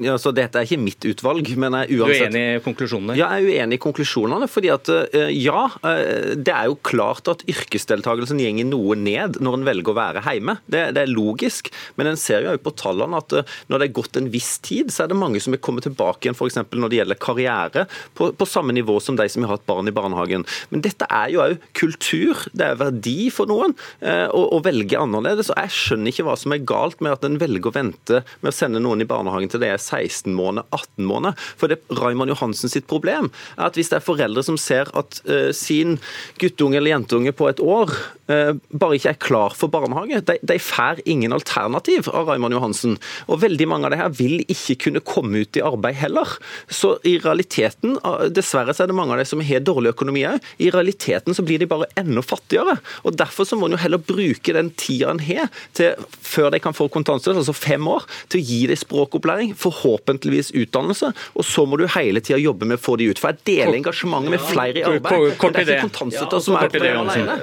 ja, 0.00 0.14
så 0.20 0.32
Dette 0.34 0.60
er 0.60 0.66
ikke 0.66 0.80
mitt 0.80 1.04
utvalg. 1.04 1.48
men 1.60 1.76
jeg 1.76 1.98
uansett... 1.98 2.32
Du 2.32 2.38
er 2.38 2.42
enig 2.42 2.42
i 2.56 2.62
konklusjonene? 2.64 3.16
Ja, 3.18 3.28
jeg 3.36 3.44
er 3.44 3.62
uenig 3.62 3.78
i 3.78 3.82
konklusjonene. 3.82 4.48
fordi 4.50 4.70
at 4.72 4.90
eh, 4.92 5.32
ja, 5.36 5.64
eh, 5.88 6.32
det 6.38 6.54
er 6.54 6.70
jo 6.70 6.78
klart 6.84 7.28
at 7.32 7.44
yrkesdeltakelsen 7.50 8.40
gjenger 8.40 8.68
noe 8.68 8.96
ned 8.98 9.40
når 9.44 9.58
en 9.58 9.66
velger 9.68 9.92
å 9.92 9.96
være 9.98 10.24
hjemme. 10.26 10.56
Det, 10.64 10.84
det, 10.96 11.04
er 11.04 11.12
logisk. 11.12 11.72
Men 11.98 12.12
en 12.12 12.20
ser 12.20 12.46
jo 12.46 12.54
på 12.62 12.74
tallene 12.78 13.20
at 13.20 13.36
eh, 13.36 13.56
når 13.72 13.82
det 13.82 13.88
er 13.88 13.96
gått 13.98 14.20
en 14.20 14.30
viss 14.32 14.54
tid, 14.64 14.92
så 14.94 15.04
er 15.04 15.12
det 15.12 15.18
mange 15.20 15.42
som 15.42 15.56
er 15.56 15.62
kommet 15.62 15.86
tilbake 15.88 16.26
igjen 16.28 16.38
f.eks. 16.38 16.60
når 16.72 16.92
det 16.92 17.00
gjelder 17.00 17.20
karriere, 17.22 17.86
på, 18.18 18.30
på, 18.38 18.48
samme 18.48 18.74
nivå 18.76 18.98
som 19.02 19.18
de 19.18 19.28
som 19.32 19.44
har 19.46 19.56
hatt 19.56 19.68
barn 19.68 19.90
i 19.90 19.94
barnehagen. 19.94 20.46
Men 20.72 20.84
dette 20.84 21.08
er 21.10 21.32
jo 21.34 21.44
òg 21.44 21.68
kultur. 21.78 22.46
Det 22.56 22.70
er 22.70 22.80
verdi 22.80 23.28
for 23.34 23.50
noen 23.50 23.74
å, 24.02 24.42
å 24.56 24.60
velge 24.64 24.98
annerledes. 24.98 25.50
og 25.52 25.60
Jeg 25.60 25.76
skjønner 25.76 26.12
ikke 26.12 26.26
hva 26.26 26.36
som 26.38 26.54
er 26.54 26.64
galt 26.68 27.00
med 27.04 27.14
at 27.16 27.24
en 27.26 27.38
velger 27.40 27.70
å 27.70 27.74
vente 27.74 28.22
med 28.42 28.52
å 28.52 28.56
sende 28.56 28.82
noen 28.82 29.04
i 29.04 29.08
barnehagen 29.08 29.50
til 29.52 29.62
det 29.62 29.71
er 29.74 29.82
16 29.82 30.32
måneder, 30.36 30.66
18 30.70 31.06
måneder. 31.08 31.38
For 31.58 31.72
det 31.72 31.80
Raymond 31.98 32.32
Johansen 32.32 32.72
sitt 32.72 32.88
problem 32.90 33.30
er 33.56 33.68
at 33.68 33.78
hvis 33.78 33.92
det 33.92 33.98
er 34.00 34.06
foreldre 34.06 34.44
som 34.46 34.58
ser 34.60 34.90
at 34.98 35.20
uh, 35.28 35.50
sin 35.56 35.98
guttunge 36.40 36.78
eller 36.78 36.94
jentunge 36.94 37.32
på 37.36 37.48
et 37.50 37.62
år 37.62 37.92
uh, 38.30 38.52
bare 38.70 38.98
ikke 38.98 39.14
er 39.14 39.20
klar 39.22 39.56
for 39.56 39.72
barnehage, 39.72 40.22
de, 40.28 40.38
de 40.42 40.58
får 40.62 41.02
ingen 41.08 41.34
alternativ 41.34 42.10
av 42.12 42.30
Raymond 42.30 42.56
Johansen. 42.56 42.98
Og 43.28 43.42
veldig 43.44 43.68
mange 43.70 43.88
av 43.88 43.94
de 43.94 44.00
her 44.02 44.14
vil 44.18 44.42
ikke 44.46 44.78
kunne 44.86 45.04
komme 45.04 45.44
ut 45.44 45.58
i 45.58 45.64
arbeid 45.64 45.98
heller. 46.02 46.36
Så 46.68 46.96
i 47.08 47.16
realiteten, 47.22 47.98
uh, 48.04 48.28
dessverre 48.32 48.74
så 48.76 48.84
er 48.84 48.92
det 48.92 48.98
mange 48.98 49.16
av 49.16 49.22
de 49.22 49.28
som 49.28 49.42
har 49.44 49.64
dårlig 49.64 49.94
økonomi 49.94 50.26
òg, 50.28 50.42
i 50.62 50.70
realiteten 50.72 51.36
så 51.36 51.44
blir 51.46 51.62
de 51.62 51.70
bare 51.70 51.90
enda 51.98 52.22
fattigere. 52.24 52.78
Og 53.06 53.16
Derfor 53.22 53.46
så 53.46 53.56
må 53.58 53.68
en 53.68 53.76
jo 53.76 53.82
heller 53.82 54.02
bruke 54.02 54.54
den 54.56 54.72
tida 54.78 55.10
en 55.12 55.22
har 55.22 55.50
til, 55.76 55.94
før 56.24 56.50
de 56.52 56.60
kan 56.62 56.74
få 56.76 56.88
kontantstøtte, 56.92 57.42
altså 57.42 57.54
fem 57.56 57.86
år, 57.88 58.06
til 58.32 58.40
å 58.42 58.46
gi 58.48 58.60
dem 58.70 58.80
språkopplæring 58.80 59.51
forhåpentligvis 59.58 60.52
utdannelse, 60.58 61.12
og 61.34 61.46
så 61.46 61.66
må 61.66 61.78
du 61.80 61.86
hele 61.96 62.22
tida 62.24 62.40
jobbe 62.40 62.68
med 62.68 62.80
å 62.80 62.82
få 62.82 62.96
de 63.00 63.10
ut. 63.10 63.20
For 63.20 63.32
jeg 63.32 63.44
deler 63.48 63.80
engasjementet 63.80 64.36
med 64.36 64.46
flere 64.46 64.80
i 64.80 64.86
arbeid. 64.86 65.36
Kort, 65.40 65.58
det 65.58 65.66
er 65.66 65.76
ikke 65.76 65.90
kontantstøtta 65.90 66.42
som 66.46 66.58
er 66.58 66.72
problemet 66.72 67.12
alene. 67.16 67.36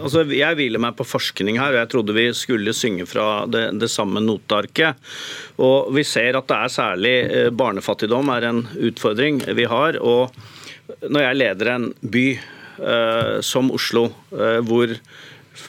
altså, 0.00 0.26
jeg 0.32 0.58
hviler 0.58 0.82
meg 0.82 0.98
på 0.98 1.06
forskning 1.06 1.60
her, 1.62 1.72
og 1.74 1.80
jeg 1.82 1.92
trodde 1.94 2.16
vi 2.16 2.26
skulle 2.36 2.76
synge 2.76 3.08
fra 3.10 3.28
det, 3.50 3.68
det 3.80 3.90
samme 3.92 4.22
notearket. 4.24 5.00
Og 5.62 5.94
vi 5.96 6.04
ser 6.06 6.38
at 6.38 6.50
det 6.50 6.60
er 6.60 6.76
særlig 6.76 7.16
eh, 7.24 7.48
barnefattigdom 7.54 8.30
er 8.36 8.50
en 8.50 8.62
utfordring 8.90 9.42
vi 9.56 9.70
har. 9.70 10.00
og 10.02 10.34
når 10.86 11.24
jeg 11.24 11.38
leder 11.40 11.72
en 11.72 11.86
by 12.00 12.26
eh, 12.32 13.38
som 13.44 13.70
Oslo, 13.74 14.06
eh, 14.32 14.60
hvor 14.66 14.92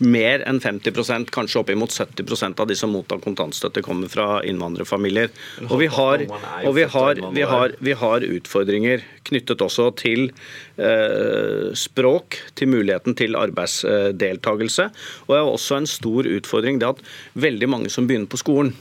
mer 0.04 0.44
enn 0.48 0.60
50% 0.64 1.32
kanskje 1.34 1.62
oppimot 1.62 1.94
70% 1.94 2.60
av 2.62 2.70
de 2.70 2.78
som 2.78 2.92
mottar 2.94 3.22
kontantstøtte, 3.24 3.84
kommer 3.86 4.12
fra 4.12 4.42
innvandrerfamilier. 4.48 5.32
Og 5.70 5.78
vi 5.82 5.90
har, 5.94 6.26
og 6.64 6.76
vi 6.78 6.88
har, 6.94 7.22
vi 7.36 7.46
har, 7.52 7.76
vi 7.80 7.96
har 7.98 8.26
utfordringer 8.28 9.06
knyttet 9.28 9.64
også 9.64 9.90
til 10.00 10.30
eh, 10.78 11.74
språk, 11.78 12.40
til 12.56 12.72
muligheten 12.72 13.18
til 13.20 13.38
arbeidsdeltakelse. 13.40 14.90
Og 15.28 15.36
det 15.36 15.42
er 15.42 15.54
også 15.54 15.82
en 15.82 15.90
stor 15.90 16.30
utfordring 16.32 16.82
det 16.82 16.92
at 16.94 17.04
veldig 17.48 17.72
mange 17.72 17.94
som 17.94 18.08
begynner 18.10 18.32
på 18.32 18.42
skolen, 18.42 18.76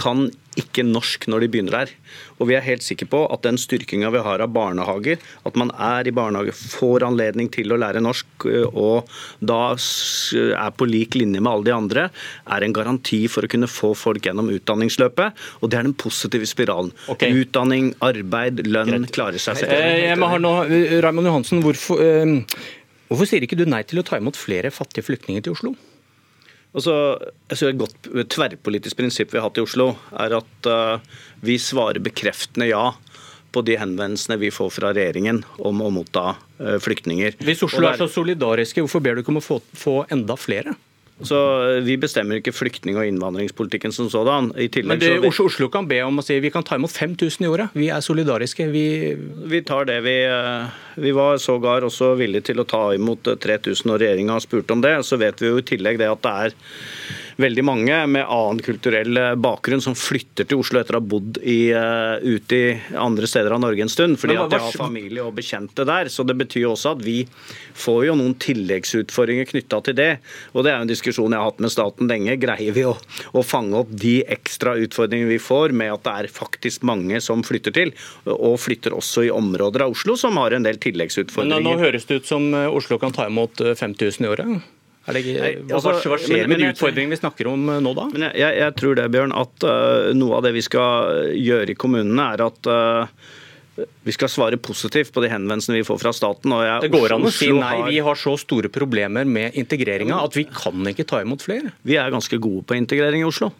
kan 0.00 0.26
ikke 0.60 0.84
norsk 0.86 1.26
når 1.30 1.44
de 1.44 1.48
begynner 1.50 1.76
her. 1.80 1.92
Og 2.38 2.48
vi 2.50 2.56
er 2.56 2.64
helt 2.64 2.84
sikre 2.84 3.08
på 3.10 3.22
at 3.32 3.44
den 3.46 3.58
styrkinga 3.60 4.10
vi 4.14 4.22
har 4.24 4.42
av 4.44 4.52
barnehager, 4.54 5.22
at 5.46 5.58
man 5.58 5.72
er 5.74 6.06
i 6.06 6.14
barnehage, 6.14 6.54
får 6.54 7.06
anledning 7.06 7.50
til 7.54 7.74
å 7.74 7.78
lære 7.80 8.02
norsk 8.04 8.46
og 8.74 9.10
da 9.44 9.74
er 9.74 10.74
på 10.76 10.88
lik 10.88 11.18
linje 11.18 11.40
med 11.40 11.50
alle 11.50 11.68
de 11.68 11.74
andre, 11.74 12.06
er 12.56 12.66
en 12.66 12.76
garanti 12.76 13.24
for 13.30 13.46
å 13.46 13.50
kunne 13.50 13.70
få 13.70 13.94
folk 13.98 14.26
gjennom 14.28 14.50
utdanningsløpet. 14.54 15.40
Og 15.62 15.72
det 15.72 15.80
er 15.80 15.88
den 15.88 15.96
positive 15.98 16.48
spiralen. 16.48 16.92
Okay. 17.10 17.34
Utdanning, 17.44 17.92
arbeid, 18.04 18.64
lønn, 18.68 19.08
klare 19.14 19.40
seg 19.42 19.62
selv. 19.62 19.74
Eh, 19.74 20.10
jeg 20.10 20.20
må 20.20 20.30
ha 20.30 20.40
nå, 20.40 20.54
Raymond 21.04 21.30
Johansen, 21.30 21.64
hvorfor, 21.64 22.02
hvorfor 23.10 23.30
sier 23.30 23.46
ikke 23.46 23.58
du 23.58 23.66
nei 23.68 23.82
til 23.88 24.02
å 24.02 24.06
ta 24.06 24.20
imot 24.20 24.38
flere 24.38 24.72
fattige 24.74 25.06
flyktninger 25.08 25.44
til 25.44 25.58
Oslo? 25.58 25.74
Altså, 26.74 26.94
jeg 27.50 27.58
synes 27.58 27.70
Et 27.70 27.80
godt 27.80 28.30
tverrpolitisk 28.34 28.98
prinsipp 28.98 29.32
vi 29.32 29.38
har 29.38 29.46
hatt 29.46 29.60
i 29.60 29.64
Oslo, 29.64 29.92
er 30.18 30.34
at 30.40 30.68
uh, 30.70 31.20
vi 31.44 31.58
svarer 31.62 32.02
bekreftende 32.02 32.66
ja 32.70 32.88
på 33.54 33.62
de 33.62 33.76
henvendelsene 33.78 34.40
vi 34.40 34.50
får 34.50 34.72
fra 34.74 34.90
regjeringen 34.90 35.44
om 35.62 35.84
å 35.84 35.92
motta 35.94 36.32
uh, 36.34 36.78
flyktninger. 36.82 37.38
Hvis 37.46 37.62
Oslo 37.66 37.86
er 37.86 38.00
så 38.00 38.10
solidariske, 38.10 38.82
hvorfor 38.82 39.04
ber 39.04 39.14
du 39.14 39.22
ikke 39.22 39.34
om 39.36 39.38
å 39.38 39.44
få, 39.44 39.60
få 39.78 40.00
enda 40.14 40.34
flere? 40.40 40.74
Så 41.22 41.38
eh, 41.62 41.80
Vi 41.86 41.94
bestemmer 42.00 42.40
ikke 42.40 42.54
flyktning- 42.54 42.98
og 42.98 43.06
innvandringspolitikken 43.06 43.92
som 43.94 44.08
sådan. 44.10 44.50
Men 44.50 44.98
det, 44.98 45.12
vi, 45.22 45.30
Oslo 45.30 45.68
kan 45.70 45.86
be 45.86 46.00
om 46.02 46.18
å 46.18 46.24
si 46.26 46.40
vi 46.42 46.50
kan 46.50 46.66
ta 46.66 46.74
imot 46.74 46.90
5000 46.90 47.46
i 47.46 47.50
året. 47.50 47.76
Vi 47.78 47.90
er 47.94 48.02
solidariske. 48.02 48.66
Vi, 48.74 48.86
vi 49.50 49.62
tar 49.62 49.86
det 49.90 50.00
vi 50.02 50.16
Vi 50.96 51.10
var 51.14 51.38
sågar 51.38 51.86
også 51.86 52.14
villige 52.18 52.50
til 52.50 52.60
å 52.60 52.66
ta 52.66 52.92
imot 52.94 53.22
3000 53.22 53.90
når 53.90 54.02
regjeringa 54.02 54.38
har 54.38 54.42
spurt 54.42 54.70
om 54.70 54.82
det. 54.82 54.96
Så 55.06 55.18
vet 55.22 55.42
vi 55.42 55.52
jo 55.52 55.58
i 55.62 55.66
tillegg 55.66 55.98
det 56.02 56.10
at 56.10 56.22
det 56.22 56.34
er 56.48 56.58
veldig 57.40 57.64
mange 57.66 57.96
med 58.10 58.24
annen 58.24 58.60
kulturell 58.64 59.18
eh, 59.18 59.32
bakgrunn 59.40 59.82
som 59.82 59.96
flytter 59.98 60.46
til 60.48 60.60
Oslo 60.62 60.80
etter 60.80 60.98
å 60.98 61.00
ha 61.00 61.06
bodd 61.14 61.38
i, 61.42 61.72
uh, 61.74 62.20
ute 62.22 62.58
i 62.58 62.96
andre 63.00 63.28
steder 63.30 63.54
av 63.54 63.62
Norge 63.62 63.84
en 63.84 63.92
stund, 63.92 64.18
fordi 64.20 64.36
at 64.38 64.52
de 64.52 64.60
har 64.62 64.76
familie 64.78 65.24
og 65.24 65.34
bekjente 65.38 65.86
der. 65.88 66.10
Så 66.12 66.26
det 66.26 66.36
betyr 66.38 66.68
også 66.70 66.94
at 66.94 67.02
vi 67.04 67.22
får 67.78 68.00
jo 68.08 68.16
noen 68.18 68.36
tilleggsutfordringer 68.42 69.48
knytta 69.50 69.80
til 69.88 69.98
det. 69.98 70.10
Og 70.54 70.64
det 70.64 70.72
er 70.72 70.78
jo 70.78 70.86
en 70.86 70.92
diskusjon 70.92 71.34
jeg 71.34 71.42
har 71.42 71.50
hatt 71.50 71.64
med 71.64 71.74
staten 71.74 72.10
lenge. 72.10 72.36
Greier 72.44 72.76
vi 72.76 72.86
å, 72.88 72.94
å 73.34 73.44
fange 73.46 73.82
opp 73.82 73.90
de 73.90 74.16
ekstra 74.34 74.76
utfordringene 74.84 75.32
vi 75.34 75.40
får 75.42 75.74
med 75.76 75.94
at 75.94 76.06
det 76.06 76.14
er 76.20 76.30
faktisk 76.34 76.86
mange 76.86 77.20
som 77.24 77.42
flytter 77.46 77.74
til, 77.74 77.94
og 78.30 78.60
flytter 78.62 78.94
også 78.96 79.26
i 79.26 79.34
områder 79.34 79.86
av 79.86 79.96
Oslo 79.96 80.18
som 80.20 80.38
har 80.40 80.54
en 80.54 80.66
del 80.66 80.78
tilleggsutfordringer. 80.82 81.62
Men 81.64 81.66
nå 81.66 81.82
høres 81.82 82.06
det 82.08 82.22
ut 82.22 82.30
som 82.30 82.48
Oslo 82.54 83.00
kan 83.02 83.14
ta 83.14 83.28
imot 83.30 83.62
5000 83.74 84.24
i 84.24 84.30
året? 84.30 84.72
Det, 85.04 85.20
hva, 85.68 85.76
altså, 85.76 85.92
hva, 86.08 86.16
skjer 86.16 86.48
med 86.48 86.62
de 86.62 86.70
utfordringene 86.72 87.12
vi 87.12 87.20
snakker 87.20 87.50
om 87.50 87.66
eh, 87.68 87.80
nå, 87.84 87.90
da? 87.98 88.06
Jeg, 88.32 88.56
jeg, 88.56 88.74
tror 88.80 88.96
det, 88.96 89.04
Bjørn, 89.12 89.34
at 89.36 89.66
uh, 89.68 90.12
noe 90.16 90.38
av 90.38 90.46
det 90.46 90.54
vi 90.56 90.62
skal 90.64 91.34
gjøre 91.36 91.74
i 91.74 91.76
kommunene, 91.76 92.30
er 92.32 92.44
at 92.46 92.70
uh, 92.70 93.26
vi 93.74 94.12
skal 94.14 94.30
svare 94.30 94.56
positivt 94.56 95.10
på 95.14 95.22
de 95.24 95.30
henvendelsene 95.32 95.80
vi 95.80 95.86
får 95.86 95.98
fra 95.98 96.12
staten. 96.14 96.52
det 96.82 96.90
går 96.92 97.16
an 97.16 97.26
å 97.26 97.32
si 97.34 97.50
nei, 97.50 97.88
vi 97.88 97.98
har 98.06 98.18
så 98.18 98.36
store 98.38 98.70
problemer 98.70 99.26
med 99.26 99.56
integreringa 99.58 100.20
at 100.22 100.36
vi 100.38 100.46
kan 100.46 100.86
ikke 100.90 101.06
ta 101.08 101.22
imot 101.24 101.42
flere. 101.42 101.72
Vi 101.82 101.98
er 101.98 102.12
ganske 102.14 102.38
gode 102.38 102.62
på 102.68 102.78
integrering 102.78 103.24
i 103.24 103.28
Oslo. 103.28 103.50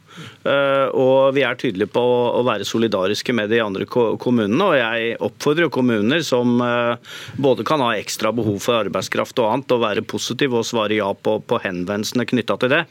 Eh, 0.47 0.87
og 0.95 1.35
vi 1.35 1.43
er 1.43 1.59
tydelige 1.59 1.91
på 1.97 2.03
å 2.05 2.45
være 2.47 2.67
solidariske 2.69 3.35
med 3.35 3.51
de 3.51 3.59
andre 3.65 3.89
kommunene. 3.89 4.69
Og 4.69 4.77
jeg 4.79 5.17
oppfordrer 5.27 5.73
kommuner 5.75 6.23
som 6.27 6.63
eh, 6.63 7.19
både 7.35 7.67
kan 7.67 7.83
ha 7.83 7.91
ekstra 7.99 8.31
behov 8.37 8.61
for 8.63 8.85
arbeidskraft 8.85 9.43
og 9.43 9.51
annet, 9.51 9.75
å 9.75 9.83
være 9.83 10.07
positive 10.07 10.61
og 10.61 10.69
svare 10.69 11.01
ja 11.01 11.11
på, 11.11 11.41
på 11.43 11.61
henvendelsene 11.65 12.29
knytta 12.31 12.61
til 12.63 12.75
det. 12.77 12.85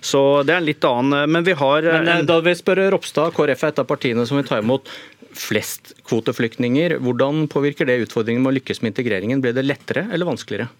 Så 0.00 0.22
det 0.48 0.56
er 0.56 0.62
en 0.62 0.68
litt 0.70 0.84
annen 0.86 1.28
Men 1.30 1.44
vi 1.44 1.52
har 1.58 1.84
Men 2.06 2.26
Da 2.28 2.38
vil 2.40 2.54
jeg 2.54 2.62
spørre 2.62 2.88
Ropstad, 2.94 3.34
KrF 3.36 3.64
er 3.66 3.74
et 3.74 3.82
av 3.82 3.88
partiene 3.88 4.24
som 4.28 4.38
vil 4.38 4.48
ta 4.48 4.60
imot 4.62 4.88
flest 5.36 5.92
kvoteflyktninger. 6.08 6.96
Hvordan 7.04 7.46
påvirker 7.50 7.88
det 7.88 8.00
utfordringen 8.06 8.42
med 8.42 8.52
å 8.52 8.56
lykkes 8.58 8.82
med 8.82 8.92
integreringen? 8.92 9.42
Blir 9.42 9.54
det 9.56 9.66
lettere 9.66 10.06
eller 10.10 10.28
vanskeligere? 10.28 10.70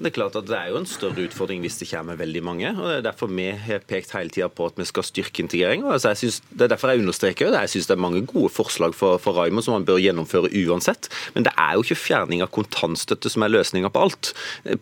Det 0.00 0.08
er 0.08 0.14
klart 0.16 0.36
at 0.38 0.46
det 0.48 0.56
er 0.56 0.70
jo 0.72 0.78
en 0.80 0.88
større 0.88 1.26
utfordring 1.26 1.60
hvis 1.60 1.76
det 1.82 1.90
kommer 1.90 2.16
veldig 2.16 2.40
mange. 2.46 2.70
og 2.72 2.86
Det 2.88 2.94
er 2.98 3.04
derfor 3.04 3.28
vi 3.30 3.50
har 3.52 3.82
pekt 3.84 4.14
hele 4.16 4.32
tida 4.32 4.48
på 4.48 4.70
at 4.70 4.78
vi 4.80 4.86
skal 4.88 5.04
styrke 5.04 5.42
integrering. 5.44 5.84
Altså 5.84 6.14
det 6.16 6.64
er 6.64 6.72
derfor 6.72 6.92
jeg 6.92 7.02
understreker 7.02 7.50
det. 7.50 7.60
Jeg 7.66 7.74
synes 7.74 7.90
det 7.90 7.96
er 7.96 8.02
mange 8.06 8.22
gode 8.28 8.52
forslag 8.54 8.96
for, 8.96 9.20
for 9.20 9.36
Raymond 9.36 9.66
som 9.66 9.76
man 9.76 9.86
bør 9.88 10.00
gjennomføre 10.00 10.50
uansett. 10.64 11.10
Men 11.34 11.44
det 11.46 11.52
er 11.52 11.76
jo 11.76 11.84
ikke 11.84 12.00
fjerning 12.00 12.40
av 12.44 12.52
kontantstøtte 12.54 13.32
som 13.32 13.44
er 13.44 13.52
løsninga 13.52 13.92
på 13.92 14.06
alt. 14.06 14.32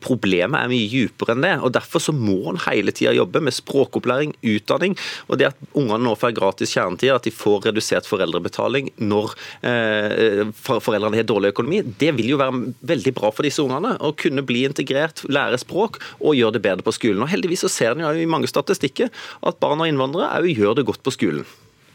Problemet 0.05 0.61
er 0.61 0.73
mye 0.73 0.89
dypere 0.93 1.35
enn 1.35 1.45
det. 1.45 1.55
og 1.67 1.75
Derfor 1.75 2.05
så 2.05 2.15
må 2.15 2.39
en 2.53 2.63
hele 2.69 2.95
tida 2.95 3.17
jobbe 3.17 3.43
med 3.43 3.57
språkopplæring, 3.57 4.37
utdanning. 4.55 4.97
og 5.29 5.39
det 5.41 5.51
At 5.51 5.61
ungene 5.75 6.05
nå 6.05 6.15
får 6.19 6.37
gratis 6.37 6.77
kjernetid, 6.77 7.11
at 7.15 7.27
de 7.27 7.35
får 7.35 7.67
redusert 7.71 8.07
foreldrebetaling 8.07 8.93
når 9.19 9.35
eh, 9.67 10.43
foreldrene 10.59 11.19
har 11.19 11.29
dårlig 11.29 11.53
økonomi, 11.55 11.83
det 12.01 12.15
vil 12.19 12.33
jo 12.35 12.41
være 12.41 12.75
veldig 12.93 13.15
bra 13.19 13.33
for 13.35 13.47
disse 13.47 13.63
ungene. 13.65 13.97
Å 13.99 14.15
kunne 14.19 14.45
bli 14.47 14.65
integrert, 14.69 15.25
lære 15.29 15.61
språk 15.61 16.01
og 16.19 16.37
gjøre 16.39 16.59
det 16.59 16.65
bedre 16.67 16.87
på 16.87 16.95
skolen. 16.97 17.25
Og 17.25 17.33
Heldigvis 17.33 17.67
så 17.67 17.73
ser 17.73 17.95
en 17.95 18.05
jo 18.07 18.13
i 18.17 18.29
mange 18.31 18.51
statistikker 18.51 19.11
at 19.47 19.63
barn 19.63 19.83
av 19.83 19.91
innvandrere 19.91 20.43
òg 20.43 20.53
gjør 20.53 20.79
det 20.79 20.89
godt 20.89 21.05
på 21.07 21.15
skolen. 21.15 21.47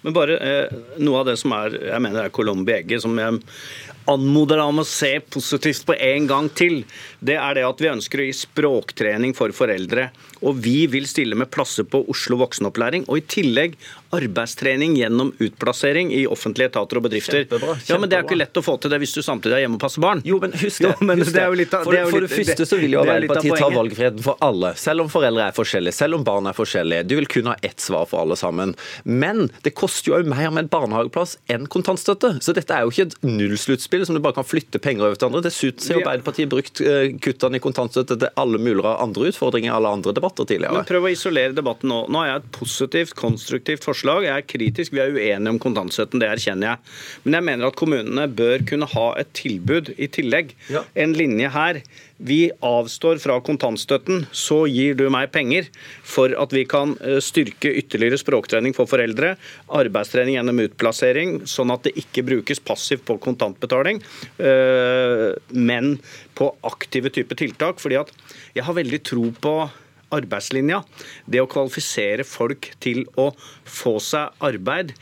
Men 0.04 0.16
bare 0.16 0.36
eh, 0.44 0.80
noe 1.00 1.22
av 1.22 1.30
det 1.30 1.38
som 1.40 1.54
er 1.56 1.78
jeg 1.80 2.04
mener 2.04 2.26
er 2.26 2.34
Colombi 2.36 2.76
egget, 2.76 3.04
som 3.06 3.16
jeg 3.20 3.40
anmoder 4.12 4.60
deg 4.60 4.74
om 4.74 4.84
å 4.84 4.88
se 4.88 5.12
positivt 5.34 5.86
på 5.88 5.96
en 5.96 6.28
gang 6.30 6.50
til, 6.56 6.82
det 7.20 7.38
er 7.40 7.58
det 7.60 7.66
at 7.68 7.82
vi 7.84 7.92
ønsker 7.92 8.22
å 8.22 8.28
gi 8.28 8.36
språktrening 8.44 9.36
for 9.38 9.54
foreldre. 9.56 10.10
Og 10.44 10.60
vi 10.64 10.84
vil 10.92 11.08
stille 11.08 11.38
med 11.40 11.52
plasser 11.54 11.88
på 11.88 12.04
Oslo 12.12 12.38
voksenopplæring. 12.42 13.06
Og 13.08 13.22
i 13.22 13.28
tillegg 13.36 13.78
arbeidstrening 14.14 14.98
gjennom 15.00 15.32
utplassering 15.42 16.12
i 16.14 16.26
offentlige 16.30 16.70
etater 16.70 17.00
og 17.00 17.08
bedrifter. 17.08 17.44
Kjempebra, 17.44 17.78
kjempebra. 17.78 17.94
Ja, 17.94 18.00
men 18.00 18.10
Det 18.10 18.18
er 18.18 18.22
jo 18.24 18.28
ikke 18.28 18.40
lett 18.42 18.60
å 18.60 18.64
få 18.66 18.76
til 18.78 18.94
det 18.94 19.00
hvis 19.02 19.16
du 19.16 19.22
samtidig 19.26 19.58
er 19.58 19.64
hjemme 19.64 19.80
og 19.80 19.84
passer 19.84 20.04
barn. 20.04 20.22
Jo, 20.28 20.38
men 20.44 20.54
husk 20.60 20.82
det. 20.84 20.92
Jo, 20.92 21.08
men 21.08 21.24
det. 21.24 21.32
det 21.34 21.46
litt, 21.58 21.74
for, 21.74 21.98
for, 22.12 22.28
det 22.28 22.32
første 22.34 22.68
så 22.70 22.80
vil 22.82 22.98
jo 22.98 23.02
Arbeiderpartiet 23.04 23.64
ta 23.64 23.70
valgfriheten 23.74 24.26
for 24.26 24.44
alle. 24.46 24.74
Selv 24.80 25.06
om 25.06 25.12
foreldre 25.14 25.48
er 25.48 25.58
forskjellige, 25.58 25.98
selv 25.98 26.20
om 26.20 26.28
barn 26.28 26.50
er 26.52 26.58
forskjellige. 26.58 27.08
Du 27.10 27.16
vil 27.18 27.30
kun 27.32 27.50
ha 27.50 27.56
ett 27.66 27.82
svar 27.82 28.06
for 28.10 28.26
alle 28.26 28.38
sammen. 28.40 28.76
Men 29.08 29.48
det 29.66 29.74
koster 29.80 30.12
jo 30.12 30.20
òg 30.20 30.30
mer 30.30 30.52
med 30.54 30.68
en 30.68 30.72
barnehageplass 30.76 31.38
enn 31.54 31.66
kontantstøtte. 31.72 32.36
Så 32.44 32.56
dette 32.58 32.76
er 32.76 32.86
jo 32.86 32.94
ikke 32.94 33.10
et 33.10 33.18
nullsluttspill 33.26 33.93
som 34.06 34.18
du 34.18 34.22
bare 34.24 34.38
kan 34.38 34.48
flytte 34.48 34.82
penger 34.84 35.08
over 35.08 35.20
til 35.20 35.30
andre. 35.30 35.44
Dessuten 35.46 35.86
har 35.94 36.02
Arbeiderpartiet 36.02 36.52
brukt 36.52 36.84
eh, 36.84 37.14
kuttene 37.24 37.60
i 37.60 37.64
kontantstøtte 37.64 38.20
til 38.26 38.34
alle 38.40 38.62
mulige 38.62 38.96
andre 39.04 39.30
utfordringer 39.32 39.72
i 39.72 39.76
alle 39.78 39.94
andre 40.00 40.16
debatter 40.18 40.50
tidligere. 40.50 40.76
Men 40.80 40.90
Prøv 40.90 41.10
å 41.10 41.14
isolere 41.14 41.56
debatten 41.56 41.92
nå. 41.92 42.04
Nå 42.12 42.24
har 42.24 42.32
jeg 42.32 42.44
et 42.44 42.52
positivt, 42.58 43.18
konstruktivt 43.20 43.86
forslag 43.86 43.94
forslag. 43.94 44.28
Jeg 44.28 44.42
er 44.42 44.48
kritisk, 44.48 44.94
vi 44.94 45.02
er 45.04 45.14
uenige 45.14 45.54
om 45.54 45.60
kontantstøtten, 45.62 46.22
det 46.22 46.30
erkjenner 46.30 46.74
jeg. 46.74 46.94
Men 47.26 47.38
jeg 47.38 47.48
mener 47.50 47.70
at 47.70 47.80
kommunene 47.80 48.28
bør 48.28 48.66
kunne 48.70 48.90
ha 48.94 49.08
et 49.20 49.34
tilbud 49.38 49.94
i 49.98 50.10
tillegg. 50.12 50.56
Ja. 50.74 50.84
En 50.96 51.16
linje 51.18 51.52
her. 51.54 51.84
Vi 52.24 52.48
avstår 52.64 53.20
fra 53.20 53.36
kontantstøtten, 53.44 54.24
så 54.32 54.62
gir 54.72 54.96
du 54.96 55.06
meg 55.12 55.34
penger 55.36 55.68
for 56.08 56.32
at 56.40 56.56
vi 56.56 56.64
kan 56.70 56.96
eh, 57.04 57.20
styrke 57.24 57.74
ytterligere 57.82 58.20
språktrening 58.22 58.76
for 58.78 58.88
foreldre, 58.88 59.34
arbeidstrening 59.76 60.38
gjennom 60.38 60.64
utplassering, 60.64 61.42
sånn 61.50 61.74
at 61.76 61.84
det 61.88 61.96
ikke 62.00 62.24
brukes 62.30 62.64
passivt 62.64 63.04
på 63.10 63.18
kontantbetaling, 63.24 64.00
eh, 64.40 65.30
men 65.52 65.98
på 66.38 66.54
aktive 66.64 67.12
typer 67.14 67.44
tiltak. 67.44 67.82
fordi 67.84 68.00
at 68.00 68.12
jeg 68.56 68.64
har 68.64 68.76
veldig 68.78 69.04
tro 69.04 69.28
på 69.44 69.56
arbeidslinja. 70.14 70.84
Det 71.26 71.42
å 71.42 71.50
kvalifisere 71.50 72.26
folk 72.28 72.72
til 72.84 73.04
å 73.20 73.32
få 73.66 73.98
seg 74.04 74.44
arbeid. 74.46 74.94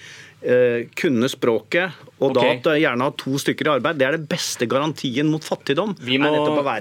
Eh, 0.41 0.87
kunne 0.97 1.27
språket, 1.29 1.99
og 2.17 2.31
okay. 2.31 2.55
da 2.65 2.71
gjerne 2.73 3.05
ha 3.05 3.13
to 3.13 3.37
stykker 3.37 3.67
i 3.67 3.71
arbeid. 3.75 3.99
Det 3.99 4.07
er 4.07 4.15
det 4.17 4.25
beste 4.31 4.65
garantien 4.65 5.27
mot 5.29 5.43
fattigdom. 5.45 5.93
Vi 6.01 6.17
må, 6.21 6.31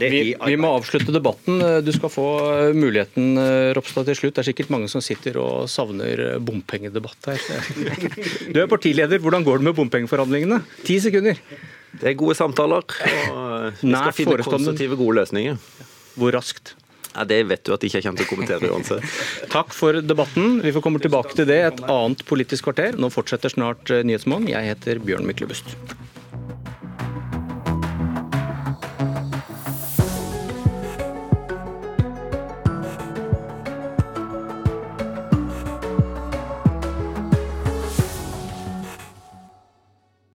vi, 0.00 0.22
vi 0.32 0.56
må 0.56 0.70
avslutte 0.78 1.12
debatten. 1.12 1.60
Du 1.84 1.90
skal 1.92 2.12
få 2.12 2.24
eh, 2.54 2.70
muligheten 2.72 3.36
eh, 3.36 3.72
Ropstad, 3.76 4.08
til 4.08 4.16
slutt. 4.16 4.38
Det 4.38 4.46
er 4.46 4.48
sikkert 4.48 4.72
mange 4.72 4.88
som 4.88 5.04
sitter 5.04 5.36
og 5.42 5.68
savner 5.68 6.40
bompengedebatt 6.40 7.32
her. 7.34 7.44
Du 8.54 8.62
er 8.62 8.70
partileder. 8.70 9.20
Hvordan 9.20 9.44
går 9.44 9.60
det 9.60 9.68
med 9.68 9.76
bompengeforhandlingene? 9.76 10.62
Ti 10.88 10.96
sekunder. 11.04 11.36
Det 12.00 12.14
er 12.14 12.16
gode 12.16 12.38
samtaler. 12.40 12.80
og 12.80 13.82
Vi 13.82 13.92
skal 13.92 14.16
finne 14.16 14.40
konstruktive, 14.46 14.96
gode 14.96 15.20
løsninger. 15.20 15.60
Hvor 16.16 16.32
raskt? 16.32 16.78
Ja, 17.14 17.24
Det 17.24 17.40
vet 17.50 17.64
du 17.66 17.72
at 17.74 17.82
jeg 17.82 17.90
ikke 17.90 18.04
kommer 18.06 18.20
til 18.20 18.28
å 18.28 18.32
kommentere 18.34 18.70
uansett. 18.70 19.16
Takk 19.56 19.74
for 19.76 20.00
debatten. 20.04 20.60
Vi 20.64 20.74
får 20.74 20.84
komme 20.84 21.02
tilbake 21.02 21.34
til 21.38 21.48
det 21.50 21.60
et 21.72 21.82
annet 21.86 22.22
Politisk 22.28 22.68
kvarter. 22.68 22.98
Nå 23.00 23.10
fortsetter 23.12 23.52
snart 23.52 23.90
Nyhetsmorgen. 23.90 24.50
Jeg 24.52 24.72
heter 24.74 25.02
Bjørn 25.02 25.26
Myklebust. 25.28 25.74